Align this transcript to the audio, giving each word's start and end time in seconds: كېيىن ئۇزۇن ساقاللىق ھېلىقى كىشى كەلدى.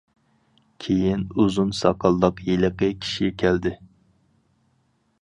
كېيىن 0.85 1.25
ئۇزۇن 1.43 1.75
ساقاللىق 1.81 2.43
ھېلىقى 2.49 2.93
كىشى 3.05 3.33
كەلدى. 3.45 3.79